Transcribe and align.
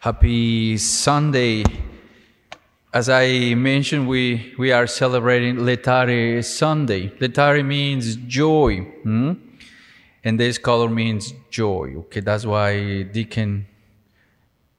Happy 0.00 0.78
Sunday. 0.78 1.62
As 2.90 3.10
I 3.10 3.52
mentioned, 3.52 4.08
we, 4.08 4.54
we 4.56 4.72
are 4.72 4.86
celebrating 4.86 5.56
Laetare 5.56 6.42
Sunday. 6.42 7.10
Laetare 7.20 7.62
means 7.62 8.16
joy. 8.16 8.78
hmm? 9.02 9.32
And 10.24 10.40
this 10.40 10.56
color 10.56 10.88
means 10.88 11.34
joy. 11.50 11.96
Okay, 11.98 12.20
that's 12.20 12.46
why 12.46 13.02
Deacon 13.02 13.66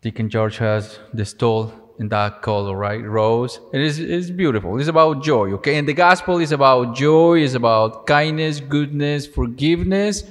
Deacon 0.02 0.28
George 0.28 0.58
has 0.58 0.98
the 1.14 1.24
stole 1.24 1.72
in 2.00 2.10
that 2.10 2.42
color, 2.42 2.76
right? 2.76 3.04
Rose. 3.04 3.60
It 3.74 3.82
is 3.82 4.00
it's 4.00 4.32
beautiful. 4.32 4.80
It's 4.80 4.90
about 4.90 5.22
joy, 5.22 5.52
okay? 5.52 5.78
And 5.78 5.88
the 5.88 5.94
gospel 5.94 6.40
is 6.40 6.52
about 6.52 6.96
joy, 6.96 7.44
is 7.44 7.54
about 7.54 8.08
kindness, 8.08 8.60
goodness, 8.60 9.28
forgiveness, 9.28 10.24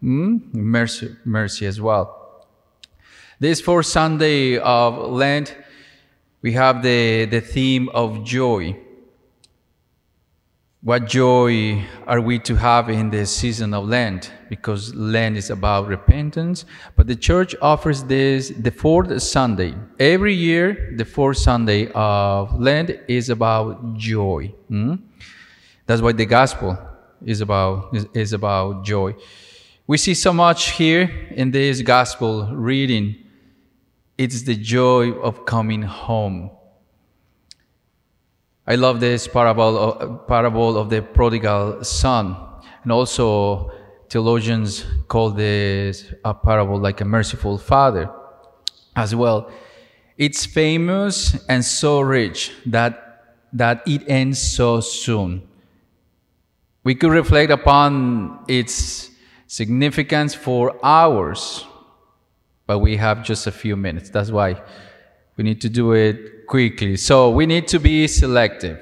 mm? 0.00 0.54
mercy, 0.54 1.16
mercy 1.24 1.66
as 1.66 1.80
well. 1.80 2.19
This 3.40 3.58
fourth 3.58 3.86
Sunday 3.86 4.58
of 4.58 4.98
Lent, 4.98 5.56
we 6.42 6.52
have 6.52 6.82
the, 6.82 7.24
the 7.24 7.40
theme 7.40 7.88
of 7.88 8.22
joy. 8.22 8.76
What 10.82 11.06
joy 11.06 11.86
are 12.06 12.20
we 12.20 12.38
to 12.40 12.56
have 12.56 12.90
in 12.90 13.08
the 13.08 13.24
season 13.24 13.72
of 13.72 13.88
Lent? 13.88 14.30
Because 14.50 14.94
Lent 14.94 15.38
is 15.38 15.48
about 15.48 15.88
repentance, 15.88 16.66
but 16.96 17.06
the 17.06 17.16
church 17.16 17.54
offers 17.62 18.04
this 18.04 18.50
the 18.50 18.70
fourth 18.70 19.22
Sunday. 19.22 19.74
Every 19.98 20.34
year, 20.34 20.92
the 20.98 21.06
fourth 21.06 21.38
Sunday 21.38 21.90
of 21.94 22.60
Lent 22.60 22.90
is 23.08 23.30
about 23.30 23.96
joy. 23.96 24.52
hmm? 24.68 24.96
That's 25.86 26.02
why 26.02 26.12
the 26.12 26.26
gospel 26.26 26.76
is 27.24 27.40
about 27.40 27.96
is, 27.96 28.06
is 28.12 28.32
about 28.34 28.84
joy. 28.84 29.14
We 29.86 29.96
see 29.96 30.12
so 30.12 30.34
much 30.34 30.72
here 30.72 31.10
in 31.30 31.52
this 31.52 31.80
gospel 31.80 32.46
reading. 32.54 33.16
It's 34.20 34.42
the 34.42 34.54
joy 34.54 35.12
of 35.12 35.46
coming 35.46 35.80
home. 35.80 36.50
I 38.66 38.74
love 38.74 39.00
this 39.00 39.26
parable 39.26 39.78
of, 39.78 40.26
parable 40.26 40.76
of 40.76 40.90
the 40.90 41.00
prodigal 41.00 41.82
son, 41.84 42.36
and 42.82 42.92
also 42.92 43.72
theologians 44.10 44.84
call 45.08 45.30
this 45.30 46.12
a 46.22 46.34
parable 46.34 46.78
like 46.78 47.00
a 47.00 47.04
merciful 47.06 47.56
father 47.56 48.10
as 48.94 49.14
well. 49.14 49.50
It's 50.18 50.44
famous 50.44 51.42
and 51.48 51.64
so 51.64 52.02
rich 52.02 52.52
that 52.66 53.22
that 53.54 53.82
it 53.86 54.02
ends 54.06 54.38
so 54.38 54.80
soon. 54.80 55.48
We 56.84 56.94
could 56.94 57.12
reflect 57.12 57.50
upon 57.50 58.44
its 58.48 59.08
significance 59.46 60.34
for 60.34 60.78
hours, 60.84 61.64
but 62.70 62.78
we 62.78 62.96
have 62.96 63.24
just 63.24 63.48
a 63.48 63.50
few 63.50 63.74
minutes. 63.74 64.10
That's 64.10 64.30
why 64.30 64.62
we 65.36 65.42
need 65.42 65.60
to 65.62 65.68
do 65.68 65.90
it 65.90 66.46
quickly. 66.46 66.96
So 66.96 67.28
we 67.28 67.44
need 67.44 67.66
to 67.66 67.80
be 67.80 68.06
selective. 68.06 68.78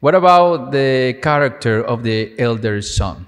What 0.00 0.14
about 0.14 0.72
the 0.72 1.18
character 1.22 1.82
of 1.82 2.02
the 2.02 2.38
elder 2.38 2.82
son? 2.82 3.26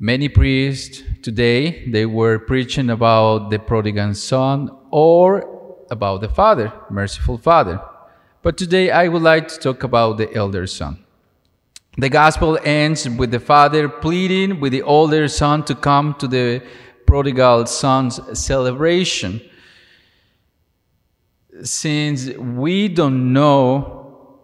Many 0.00 0.28
priests 0.28 1.04
today 1.22 1.88
they 1.88 2.04
were 2.04 2.40
preaching 2.40 2.90
about 2.90 3.50
the 3.50 3.60
prodigal 3.60 4.14
son 4.14 4.76
or 4.90 5.28
about 5.88 6.20
the 6.20 6.28
father, 6.28 6.72
merciful 6.90 7.38
father. 7.38 7.80
But 8.42 8.58
today 8.58 8.90
I 8.90 9.06
would 9.06 9.22
like 9.22 9.46
to 9.50 9.58
talk 9.60 9.84
about 9.84 10.18
the 10.18 10.34
elder 10.34 10.66
son. 10.66 10.98
The 11.96 12.08
gospel 12.08 12.58
ends 12.64 13.08
with 13.08 13.30
the 13.30 13.38
father 13.38 13.88
pleading 13.88 14.58
with 14.58 14.72
the 14.72 14.82
older 14.82 15.28
son 15.28 15.62
to 15.66 15.76
come 15.76 16.14
to 16.14 16.26
the 16.26 16.62
prodigal 17.10 17.66
son's 17.66 18.20
celebration. 18.38 19.40
Since 21.64 22.28
we 22.36 22.86
don't 22.86 23.32
know 23.32 24.38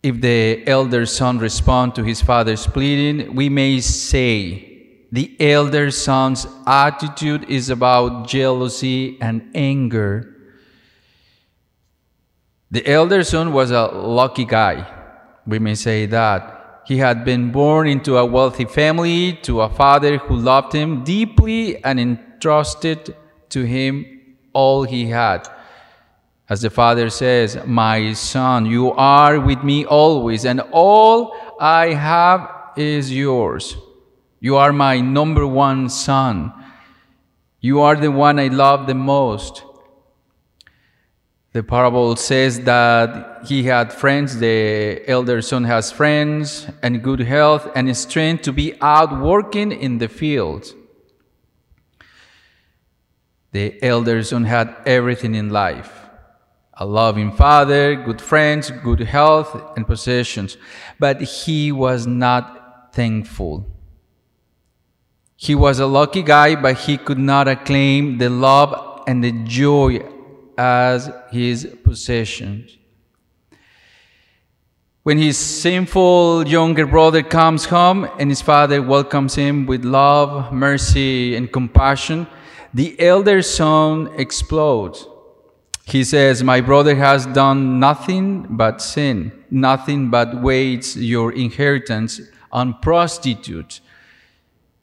if 0.00 0.20
the 0.20 0.62
elder 0.64 1.06
son 1.06 1.40
respond 1.40 1.96
to 1.96 2.04
his 2.04 2.22
father's 2.22 2.68
pleading, 2.68 3.34
we 3.34 3.48
may 3.48 3.80
say 3.80 5.02
the 5.10 5.36
elder 5.40 5.90
son's 5.90 6.46
attitude 6.64 7.50
is 7.50 7.68
about 7.68 8.28
jealousy 8.28 9.20
and 9.20 9.50
anger. 9.56 10.36
The 12.70 12.86
elder 12.86 13.24
son 13.24 13.52
was 13.52 13.72
a 13.72 13.86
lucky 13.86 14.44
guy. 14.44 14.86
We 15.44 15.58
may 15.58 15.74
say 15.74 16.06
that. 16.06 16.57
He 16.88 16.96
had 16.96 17.22
been 17.22 17.52
born 17.52 17.86
into 17.86 18.16
a 18.16 18.24
wealthy 18.24 18.64
family, 18.64 19.34
to 19.42 19.60
a 19.60 19.68
father 19.68 20.16
who 20.16 20.34
loved 20.34 20.72
him 20.72 21.04
deeply 21.04 21.84
and 21.84 22.00
entrusted 22.00 23.14
to 23.50 23.64
him 23.64 24.06
all 24.54 24.84
he 24.84 25.10
had. 25.10 25.46
As 26.48 26.62
the 26.62 26.70
father 26.70 27.10
says, 27.10 27.58
My 27.66 28.14
son, 28.14 28.64
you 28.64 28.92
are 28.92 29.38
with 29.38 29.62
me 29.62 29.84
always, 29.84 30.46
and 30.46 30.62
all 30.72 31.36
I 31.60 31.88
have 31.88 32.50
is 32.74 33.12
yours. 33.14 33.76
You 34.40 34.56
are 34.56 34.72
my 34.72 34.98
number 34.98 35.46
one 35.46 35.90
son. 35.90 36.54
You 37.60 37.82
are 37.82 37.96
the 37.96 38.10
one 38.10 38.38
I 38.38 38.48
love 38.48 38.86
the 38.86 38.94
most. 38.94 39.62
The 41.52 41.62
parable 41.62 42.14
says 42.16 42.60
that 42.60 43.46
he 43.46 43.62
had 43.64 43.92
friends, 43.92 44.38
the 44.38 45.02
elder 45.08 45.40
son 45.40 45.64
has 45.64 45.90
friends, 45.90 46.68
and 46.82 47.02
good 47.02 47.20
health 47.20 47.68
and 47.74 47.96
strength 47.96 48.42
to 48.42 48.52
be 48.52 48.74
out 48.82 49.18
working 49.18 49.72
in 49.72 49.96
the 49.98 50.08
field. 50.08 50.74
The 53.52 53.82
elder 53.82 54.22
son 54.22 54.44
had 54.44 54.76
everything 54.84 55.34
in 55.34 55.48
life 55.48 55.94
a 56.80 56.86
loving 56.86 57.32
father, 57.32 57.96
good 57.96 58.20
friends, 58.20 58.70
good 58.70 59.00
health, 59.00 59.60
and 59.76 59.84
possessions. 59.84 60.56
But 61.00 61.20
he 61.20 61.72
was 61.72 62.06
not 62.06 62.94
thankful. 62.94 63.66
He 65.34 65.56
was 65.56 65.80
a 65.80 65.88
lucky 65.88 66.22
guy, 66.22 66.54
but 66.54 66.78
he 66.78 66.96
could 66.96 67.18
not 67.18 67.48
acclaim 67.48 68.18
the 68.18 68.30
love 68.30 69.02
and 69.08 69.24
the 69.24 69.32
joy 69.32 69.98
as 70.58 71.10
his 71.30 71.66
possessions. 71.84 72.76
When 75.04 75.16
his 75.16 75.38
sinful 75.38 76.48
younger 76.48 76.84
brother 76.84 77.22
comes 77.22 77.64
home 77.64 78.06
and 78.18 78.28
his 78.28 78.42
father 78.42 78.82
welcomes 78.82 79.36
him 79.36 79.64
with 79.64 79.84
love, 79.84 80.52
mercy, 80.52 81.34
and 81.36 81.50
compassion, 81.50 82.26
the 82.74 83.00
elder 83.00 83.40
son 83.40 84.12
explodes. 84.18 85.06
He 85.84 86.04
says, 86.04 86.44
My 86.44 86.60
brother 86.60 86.96
has 86.96 87.24
done 87.24 87.80
nothing 87.80 88.46
but 88.50 88.82
sin, 88.82 89.32
nothing 89.50 90.10
but 90.10 90.42
waits 90.42 90.94
your 90.96 91.32
inheritance 91.32 92.20
on 92.52 92.78
prostitutes. 92.80 93.80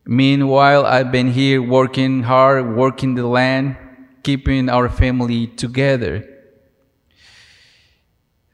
Meanwhile, 0.06 0.86
I've 0.86 1.12
been 1.12 1.32
here 1.32 1.62
working 1.62 2.24
hard, 2.24 2.76
working 2.76 3.14
the 3.14 3.28
land, 3.28 3.78
keeping 4.26 4.70
our 4.70 4.90
family 4.90 5.46
together. 5.46 6.14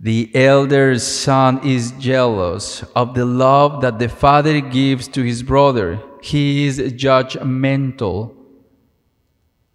The 0.02 0.30
elder 0.36 1.00
son 1.00 1.66
is 1.66 1.94
jealous 1.94 2.84
of 2.94 3.14
the 3.14 3.24
love 3.24 3.82
that 3.82 3.98
the 3.98 4.10
father 4.10 4.60
gives 4.60 5.08
to 5.10 5.22
his 5.22 5.44
brother. 5.44 6.02
He 6.22 6.66
is 6.68 6.78
judgmental. 7.04 8.36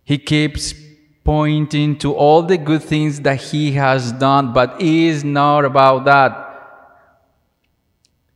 He 0.04 0.18
keeps 0.18 0.74
pointing 1.24 1.96
to 1.98 2.12
all 2.12 2.42
the 2.42 2.58
good 2.58 2.82
things 2.82 3.20
that 3.22 3.40
he 3.40 3.72
has 3.72 4.12
done, 4.12 4.52
but 4.52 4.80
is 4.80 5.24
not 5.24 5.64
about 5.64 6.04
that. 6.04 6.32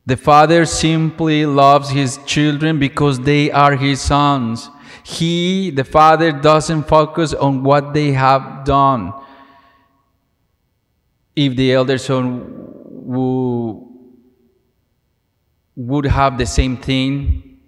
The 0.06 0.16
father 0.16 0.64
simply 0.64 1.44
loves 1.44 1.90
his 1.90 2.18
children 2.24 2.78
because 2.78 3.20
they 3.20 3.50
are 3.50 3.76
his 3.76 4.00
sons. 4.00 4.70
He, 5.02 5.70
the 5.70 5.84
father, 5.84 6.32
doesn't 6.32 6.84
focus 6.84 7.34
on 7.34 7.62
what 7.62 7.94
they 7.94 8.12
have 8.12 8.64
done. 8.64 9.12
If 11.34 11.56
the 11.56 11.72
elder 11.72 11.98
son 11.98 12.44
would, 15.76 16.06
have 16.06 16.38
the 16.38 16.46
same 16.46 16.76
thing, 16.76 17.60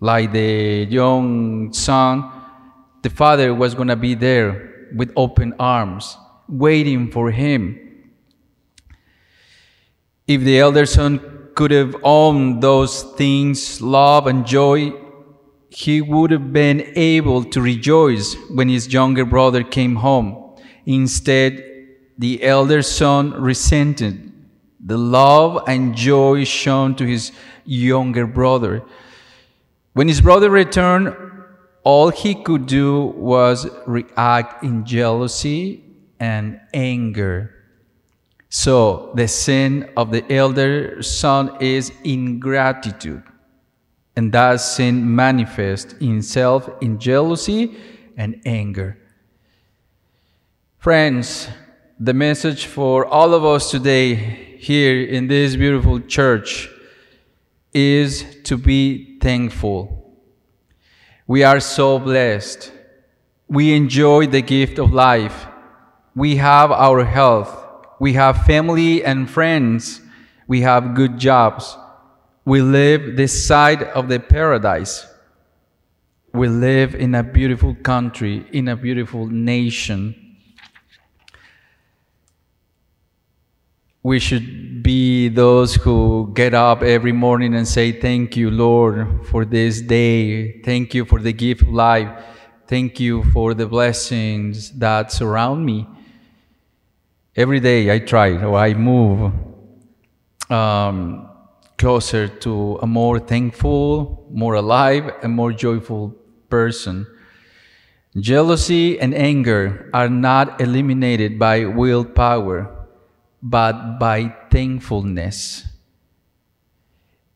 like 0.00 0.32
the 0.32 0.86
young 0.88 1.72
son, 1.72 2.30
the 3.02 3.10
father 3.10 3.54
was 3.54 3.74
going 3.74 3.88
to 3.88 3.96
be 3.96 4.14
there 4.14 4.90
with 4.94 5.12
open 5.16 5.54
arms, 5.58 6.16
waiting 6.48 7.10
for 7.10 7.30
him. 7.30 7.78
If 10.26 10.42
the 10.42 10.58
elder 10.60 10.86
son 10.86 11.50
could 11.54 11.70
have 11.72 11.96
owned 12.02 12.62
those 12.62 13.02
things, 13.02 13.80
love 13.80 14.26
and 14.26 14.46
joy, 14.46 14.92
he 15.74 16.02
would 16.02 16.30
have 16.30 16.52
been 16.52 16.92
able 16.96 17.44
to 17.44 17.60
rejoice 17.60 18.36
when 18.50 18.68
his 18.68 18.92
younger 18.92 19.24
brother 19.24 19.62
came 19.62 19.96
home. 19.96 20.56
Instead, 20.84 21.64
the 22.18 22.42
elder 22.42 22.82
son 22.82 23.32
resented 23.32 24.32
the 24.84 24.98
love 24.98 25.62
and 25.66 25.94
joy 25.94 26.44
shown 26.44 26.94
to 26.96 27.06
his 27.06 27.32
younger 27.64 28.26
brother. 28.26 28.82
When 29.94 30.08
his 30.08 30.20
brother 30.20 30.50
returned, 30.50 31.16
all 31.84 32.10
he 32.10 32.34
could 32.34 32.66
do 32.66 33.06
was 33.16 33.68
react 33.86 34.62
in 34.62 34.84
jealousy 34.84 35.84
and 36.20 36.60
anger. 36.74 37.54
So 38.50 39.12
the 39.14 39.28
sin 39.28 39.90
of 39.96 40.10
the 40.10 40.30
elder 40.30 41.02
son 41.02 41.56
is 41.60 41.92
ingratitude. 42.04 43.22
And 44.14 44.32
that 44.32 44.60
sin 44.60 45.14
manifests 45.14 45.94
itself 46.00 46.68
in 46.80 46.98
jealousy 46.98 47.76
and 48.16 48.40
anger. 48.44 48.98
Friends, 50.78 51.48
the 51.98 52.12
message 52.12 52.66
for 52.66 53.06
all 53.06 53.32
of 53.32 53.44
us 53.44 53.70
today 53.70 54.14
here 54.58 55.02
in 55.02 55.28
this 55.28 55.56
beautiful 55.56 56.00
church 56.00 56.68
is 57.72 58.24
to 58.44 58.56
be 58.56 59.18
thankful. 59.20 60.18
We 61.26 61.44
are 61.44 61.60
so 61.60 61.98
blessed. 61.98 62.72
We 63.48 63.74
enjoy 63.74 64.26
the 64.26 64.42
gift 64.42 64.78
of 64.78 64.92
life. 64.92 65.46
We 66.14 66.36
have 66.36 66.70
our 66.70 67.04
health. 67.04 67.56
We 68.00 68.14
have 68.14 68.44
family 68.44 69.04
and 69.04 69.30
friends. 69.30 70.00
We 70.46 70.62
have 70.62 70.94
good 70.94 71.18
jobs. 71.18 71.76
We 72.44 72.60
live 72.60 73.16
this 73.16 73.46
side 73.46 73.82
of 73.82 74.08
the 74.08 74.18
paradise. 74.18 75.06
We 76.32 76.48
live 76.48 76.94
in 76.94 77.14
a 77.14 77.22
beautiful 77.22 77.74
country, 77.74 78.46
in 78.52 78.68
a 78.68 78.76
beautiful 78.76 79.26
nation. 79.26 80.22
we 84.02 84.18
should 84.18 84.82
be 84.82 85.28
those 85.28 85.76
who 85.76 86.32
get 86.34 86.54
up 86.54 86.82
every 86.82 87.12
morning 87.12 87.54
and 87.54 87.66
say, 87.66 87.92
Thank 87.92 88.36
you, 88.36 88.50
Lord, 88.50 89.26
for 89.26 89.44
this 89.44 89.80
day. 89.80 90.60
Thank 90.62 90.94
you 90.94 91.04
for 91.04 91.20
the 91.20 91.32
gift 91.32 91.62
of 91.62 91.68
life. 91.68 92.10
Thank 92.66 92.98
you 92.98 93.22
for 93.32 93.54
the 93.54 93.66
blessings 93.66 94.72
that 94.72 95.12
surround 95.12 95.64
me. 95.64 95.86
Every 97.36 97.60
day 97.60 97.94
I 97.94 98.00
try 98.00 98.42
or 98.42 98.58
I 98.58 98.74
move 98.74 99.32
um, 100.50 101.28
closer 101.78 102.28
to 102.28 102.78
a 102.82 102.86
more 102.86 103.18
thankful, 103.18 104.26
more 104.30 104.54
alive, 104.54 105.12
and 105.22 105.32
more 105.32 105.52
joyful 105.52 106.14
person. 106.48 107.06
Jealousy 108.18 109.00
and 109.00 109.14
anger 109.14 109.90
are 109.94 110.08
not 110.08 110.60
eliminated 110.60 111.38
by 111.38 111.64
willpower 111.64 112.82
but 113.42 113.98
by 113.98 114.34
thankfulness. 114.50 115.64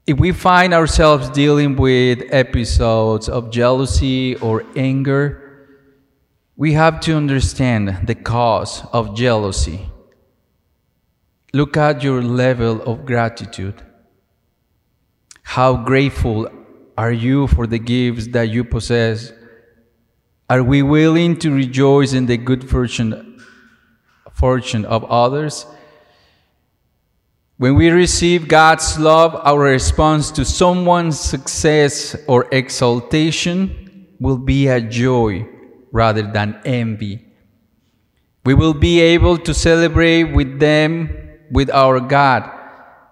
If 0.07 0.19
we 0.19 0.31
find 0.31 0.73
ourselves 0.73 1.29
dealing 1.31 1.75
with 1.75 2.23
episodes 2.31 3.29
of 3.29 3.51
jealousy 3.51 4.37
or 4.37 4.63
anger, 4.77 5.43
we 6.57 6.75
have 6.75 7.01
to 7.01 7.17
understand 7.17 8.07
the 8.07 8.15
cause 8.15 8.85
of 8.93 9.17
jealousy. 9.17 9.91
Look 11.53 11.77
at 11.77 12.05
your 12.05 12.23
level 12.23 12.83
of 12.83 13.05
gratitude. 13.05 13.83
How 15.47 15.77
grateful 15.77 16.51
are 16.99 17.13
you 17.13 17.47
for 17.47 17.67
the 17.69 17.79
gifts 17.79 18.27
that 18.29 18.51
you 18.51 18.65
possess? 18.65 19.33
Are 20.51 20.63
we 20.63 20.83
willing 20.83 21.39
to 21.39 21.51
rejoice 21.51 22.13
in 22.13 22.27
the 22.27 22.37
good 22.37 22.69
fortune, 22.69 23.41
fortune 24.33 24.85
of 24.85 25.05
others? 25.05 25.65
When 27.59 27.77
we 27.77 27.91
receive 27.91 28.49
God's 28.49 28.99
love, 28.99 29.35
our 29.45 29.61
response 29.61 30.31
to 30.33 30.45
someone's 30.45 31.19
success 31.19 32.17
or 32.27 32.49
exaltation 32.53 34.09
will 34.19 34.39
be 34.39 34.67
a 34.67 34.81
joy 34.81 35.49
rather 35.93 36.23
than 36.23 36.61
envy. 36.67 37.25
We 38.45 38.53
will 38.53 38.75
be 38.75 39.01
able 39.01 39.39
to 39.39 39.55
celebrate 39.55 40.25
with 40.25 40.59
them, 40.59 41.17
with 41.51 41.71
our 41.71 42.01
God. 42.01 42.56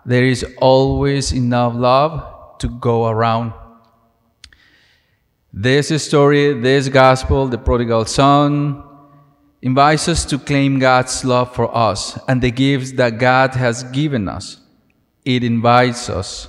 There 0.07 0.25
is 0.25 0.45
always 0.59 1.33
enough 1.33 1.75
love 1.75 2.59
to 2.59 2.69
go 2.69 3.07
around. 3.07 3.53
This 5.53 6.03
story, 6.05 6.53
this 6.61 6.89
gospel, 6.89 7.47
the 7.47 7.59
prodigal 7.59 8.05
son, 8.07 8.83
invites 9.63 10.09
us 10.09 10.25
to 10.27 10.39
claim 10.39 10.79
God's 10.79 11.25
love 11.25 11.55
for 11.55 11.75
us 11.75 12.19
and 12.29 12.43
the 12.43 12.51
gifts 12.51 12.93
that 12.93 13.19
God 13.19 13.55
has 13.55 13.83
given 13.85 14.29
us. 14.29 14.59
It 15.25 15.43
invites 15.43 16.11
us 16.11 16.49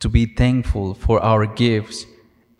to 0.00 0.08
be 0.08 0.26
thankful 0.26 0.94
for 0.94 1.20
our 1.22 1.46
gifts 1.46 2.04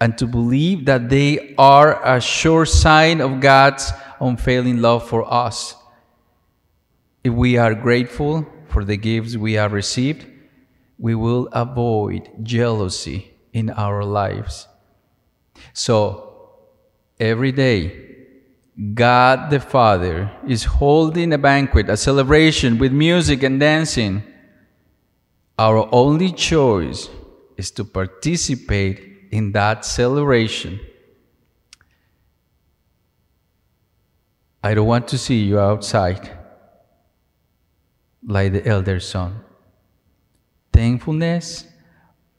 and 0.01 0.17
to 0.17 0.27
believe 0.27 0.87
that 0.87 1.09
they 1.09 1.55
are 1.59 2.01
a 2.05 2.21
sure 2.21 2.65
sign 2.65 3.21
of 3.21 3.41
God's 3.41 3.93
unfailing 4.21 4.81
love 4.81 5.07
for 5.09 5.31
us. 5.31 5.75
If 7.25 7.35
we 7.35 7.59
are 7.59 7.75
grateful 7.75 8.47
for 8.69 8.85
the 8.85 8.97
gifts 8.97 9.37
we 9.37 9.55
have 9.55 9.73
received, 9.73 10.27
we 10.99 11.15
will 11.15 11.49
avoid 11.53 12.29
jealousy 12.43 13.35
in 13.53 13.71
our 13.71 14.05
lives. 14.05 14.69
So, 15.73 16.51
every 17.19 17.53
day, 17.53 18.09
God 18.95 19.51
the 19.51 19.59
Father 19.59 20.31
is 20.47 20.65
holding 20.65 21.33
a 21.33 21.39
banquet, 21.39 21.89
a 21.89 21.97
celebration 21.97 22.79
with 22.79 22.93
music 22.93 23.43
and 23.43 23.59
dancing. 23.59 24.23
Our 25.59 25.89
only 25.93 26.31
choice 26.31 27.09
is 27.57 27.73
to 27.73 27.85
participate 27.85 29.29
in 29.33 29.53
that 29.53 29.85
celebration. 29.85 30.79
I 34.63 34.75
don't 34.75 34.87
want 34.87 35.09
to 35.09 35.19
see 35.19 35.43
you 35.43 35.59
outside 35.59 36.38
like 38.27 38.53
the 38.53 38.67
elder 38.67 39.01
son. 39.01 39.41
Thankfulness 40.73 41.67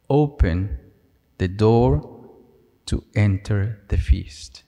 open 0.09 0.77
the 1.37 1.47
door 1.47 2.27
to 2.85 3.03
enter 3.15 3.81
the 3.89 3.97
feast. 3.97 4.63